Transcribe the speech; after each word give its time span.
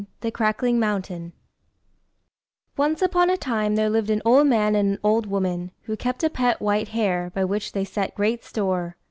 (2)] 0.01 0.07
THE 0.21 0.31
CRACKLING 0.31 0.79
MOUNTAIN 0.79 1.31
Once 2.75 3.03
upon 3.03 3.29
a 3.29 3.37
time 3.37 3.75
there 3.75 3.87
lived 3.87 4.09
an 4.09 4.23
old 4.25 4.47
man 4.47 4.75
and 4.75 4.93
an 4.93 4.99
old 5.03 5.27
woman, 5.27 5.69
who 5.83 5.95
kept 5.95 6.23
a 6.23 6.29
pet 6.31 6.59
white 6.59 6.87
hare, 6.87 7.31
by 7.35 7.45
which 7.45 7.73
they 7.73 7.85
set 7.85 8.15
great 8.15 8.43
store. 8.43 8.95